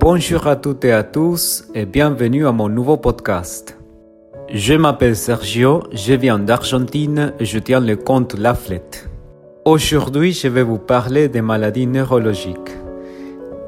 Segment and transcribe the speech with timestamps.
[0.00, 3.76] Bonjour à toutes et à tous et bienvenue à mon nouveau podcast.
[4.48, 9.10] Je m'appelle Sergio, je viens d'Argentine je tiens le compte Laflette.
[9.66, 12.78] Aujourd'hui, je vais vous parler des maladies neurologiques.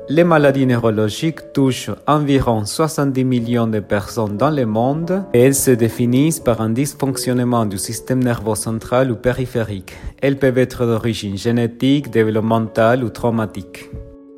[0.09, 5.73] Les maladies neurologiques touchent environ 70 millions de personnes dans le monde et elles se
[5.73, 9.93] définissent par un dysfonctionnement du système nerveux central ou périphérique.
[10.23, 13.91] Elles peuvent être d'origine génétique, développementale ou traumatique.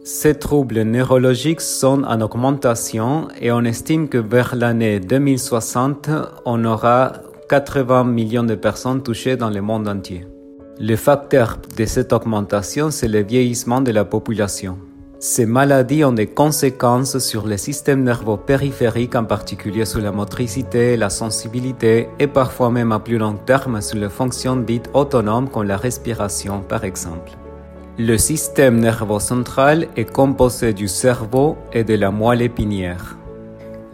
[0.06, 6.10] Ces troubles neurologiques sont en augmentation et on estime que vers l'année 2060,
[6.44, 7.12] on aura
[7.48, 10.26] 80 millions de personnes touchées dans le monde entier.
[10.78, 14.76] Le facteur de cette augmentation, c'est le vieillissement de la population.
[15.20, 20.98] Ces maladies ont des conséquences sur le système nerveux périphérique, en particulier sur la motricité,
[20.98, 25.66] la sensibilité et parfois même à plus long terme sur les fonctions dites autonomes comme
[25.66, 27.38] la respiration par exemple.
[27.96, 33.16] Le système nerveux central est composé du cerveau et de la moelle épinière.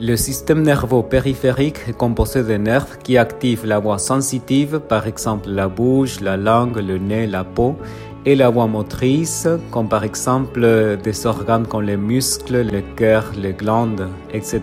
[0.01, 5.51] Le système nerveux périphérique est composé de nerfs qui activent la voie sensitive, par exemple
[5.51, 7.77] la bouche, la langue, le nez, la peau,
[8.25, 13.53] et la voie motrice, comme par exemple des organes comme les muscles, le cœur, les
[13.53, 14.63] glandes, etc.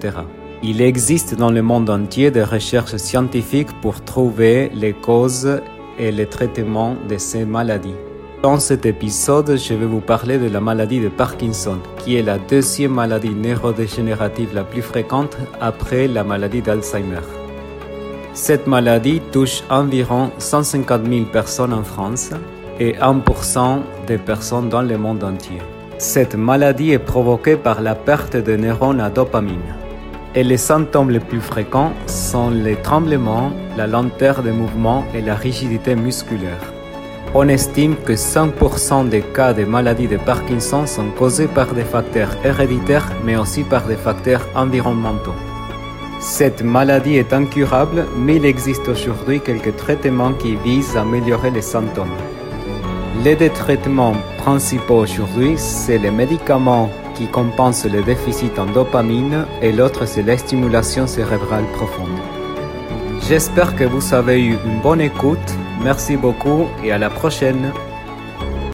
[0.64, 5.62] Il existe dans le monde entier des recherches scientifiques pour trouver les causes
[6.00, 8.07] et les traitements de ces maladies.
[8.44, 12.38] Dans cet épisode, je vais vous parler de la maladie de Parkinson, qui est la
[12.38, 17.26] deuxième maladie neurodégénérative la plus fréquente après la maladie d'Alzheimer.
[18.34, 22.30] Cette maladie touche environ 150 000 personnes en France
[22.80, 25.58] et 1% des personnes dans le monde entier.
[25.98, 29.74] Cette maladie est provoquée par la perte de neurones à dopamine.
[30.36, 35.34] Et les symptômes les plus fréquents sont les tremblements, la lenteur de mouvement et la
[35.34, 36.77] rigidité musculaire.
[37.34, 42.36] On estime que 5% des cas de maladie de Parkinson sont causés par des facteurs
[42.44, 45.36] héréditaires mais aussi par des facteurs environnementaux.
[46.20, 51.62] Cette maladie est incurable, mais il existe aujourd'hui quelques traitements qui visent à améliorer les
[51.62, 52.16] symptômes.
[53.24, 59.72] Les deux traitements principaux aujourd'hui, c'est les médicaments qui compensent le déficit en dopamine et
[59.72, 62.20] l'autre, c'est la stimulation cérébrale profonde.
[63.28, 65.54] J'espère que vous avez eu une bonne écoute.
[65.84, 67.72] Merci beaucoup et à la prochaine.